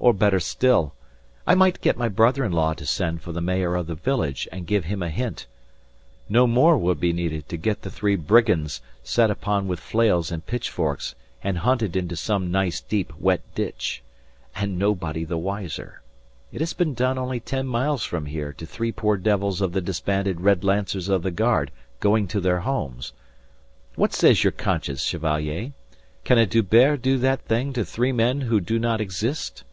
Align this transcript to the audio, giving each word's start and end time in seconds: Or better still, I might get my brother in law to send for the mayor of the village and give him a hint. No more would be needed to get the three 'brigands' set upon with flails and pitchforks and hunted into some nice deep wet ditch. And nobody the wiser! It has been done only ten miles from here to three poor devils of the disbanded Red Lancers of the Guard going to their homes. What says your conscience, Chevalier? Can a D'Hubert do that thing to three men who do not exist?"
Or 0.00 0.14
better 0.14 0.38
still, 0.38 0.94
I 1.44 1.56
might 1.56 1.80
get 1.80 1.96
my 1.98 2.08
brother 2.08 2.44
in 2.44 2.52
law 2.52 2.72
to 2.72 2.86
send 2.86 3.20
for 3.20 3.32
the 3.32 3.40
mayor 3.40 3.74
of 3.74 3.88
the 3.88 3.96
village 3.96 4.46
and 4.52 4.64
give 4.66 4.84
him 4.84 5.02
a 5.02 5.10
hint. 5.10 5.46
No 6.28 6.46
more 6.46 6.78
would 6.78 7.00
be 7.00 7.12
needed 7.12 7.48
to 7.48 7.56
get 7.56 7.82
the 7.82 7.90
three 7.90 8.14
'brigands' 8.14 8.80
set 9.02 9.28
upon 9.28 9.66
with 9.66 9.80
flails 9.80 10.30
and 10.30 10.46
pitchforks 10.46 11.16
and 11.42 11.58
hunted 11.58 11.96
into 11.96 12.14
some 12.14 12.50
nice 12.52 12.80
deep 12.80 13.12
wet 13.18 13.40
ditch. 13.56 14.00
And 14.54 14.78
nobody 14.78 15.24
the 15.24 15.36
wiser! 15.36 16.00
It 16.52 16.60
has 16.60 16.72
been 16.74 16.94
done 16.94 17.18
only 17.18 17.40
ten 17.40 17.66
miles 17.66 18.04
from 18.04 18.26
here 18.26 18.52
to 18.52 18.66
three 18.66 18.92
poor 18.92 19.16
devils 19.16 19.60
of 19.60 19.72
the 19.72 19.80
disbanded 19.80 20.40
Red 20.42 20.62
Lancers 20.62 21.08
of 21.08 21.22
the 21.24 21.32
Guard 21.32 21.72
going 21.98 22.28
to 22.28 22.40
their 22.40 22.60
homes. 22.60 23.12
What 23.96 24.14
says 24.14 24.44
your 24.44 24.52
conscience, 24.52 25.02
Chevalier? 25.02 25.72
Can 26.22 26.38
a 26.38 26.46
D'Hubert 26.46 27.02
do 27.02 27.18
that 27.18 27.40
thing 27.42 27.72
to 27.72 27.84
three 27.84 28.12
men 28.12 28.42
who 28.42 28.60
do 28.60 28.78
not 28.78 29.00
exist?" 29.00 29.64